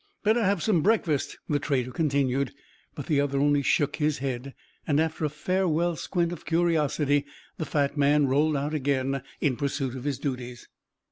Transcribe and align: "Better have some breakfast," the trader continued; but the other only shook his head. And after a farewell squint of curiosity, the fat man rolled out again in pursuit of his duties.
"Better 0.23 0.41
have 0.43 0.63
some 0.63 0.81
breakfast," 0.81 1.37
the 1.47 1.59
trader 1.59 1.91
continued; 1.91 2.53
but 2.95 3.05
the 3.05 3.21
other 3.21 3.37
only 3.39 3.61
shook 3.61 3.97
his 3.97 4.17
head. 4.17 4.55
And 4.87 4.99
after 4.99 5.25
a 5.25 5.29
farewell 5.29 5.95
squint 5.95 6.31
of 6.31 6.43
curiosity, 6.43 7.27
the 7.59 7.65
fat 7.65 7.95
man 7.97 8.25
rolled 8.25 8.57
out 8.57 8.73
again 8.73 9.21
in 9.41 9.57
pursuit 9.57 9.95
of 9.95 10.05
his 10.05 10.17
duties. 10.17 10.67